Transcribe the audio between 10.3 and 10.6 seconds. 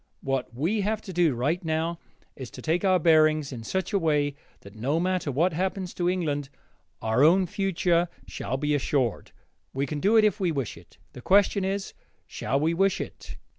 we